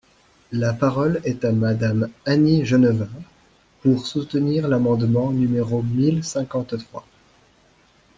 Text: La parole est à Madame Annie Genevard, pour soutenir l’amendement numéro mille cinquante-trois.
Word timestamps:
La 0.51 0.73
parole 0.73 1.21
est 1.25 1.45
à 1.45 1.51
Madame 1.51 2.09
Annie 2.25 2.65
Genevard, 2.65 3.07
pour 3.83 4.07
soutenir 4.07 4.67
l’amendement 4.67 5.29
numéro 5.31 5.83
mille 5.83 6.23
cinquante-trois. 6.23 7.05